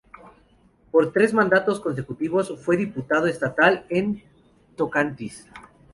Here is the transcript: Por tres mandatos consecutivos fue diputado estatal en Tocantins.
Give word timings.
Por 0.91 1.11
tres 1.13 1.31
mandatos 1.31 1.79
consecutivos 1.79 2.59
fue 2.59 2.75
diputado 2.75 3.27
estatal 3.27 3.85
en 3.87 4.23
Tocantins. 4.75 5.45